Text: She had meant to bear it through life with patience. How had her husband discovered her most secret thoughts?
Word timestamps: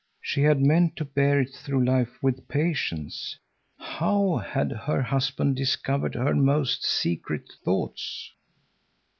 She 0.19 0.41
had 0.41 0.59
meant 0.63 0.95
to 0.95 1.05
bear 1.05 1.39
it 1.41 1.51
through 1.53 1.85
life 1.85 2.23
with 2.23 2.47
patience. 2.47 3.37
How 3.77 4.37
had 4.37 4.71
her 4.71 5.03
husband 5.03 5.57
discovered 5.57 6.15
her 6.15 6.33
most 6.33 6.83
secret 6.83 7.43
thoughts? 7.63 8.31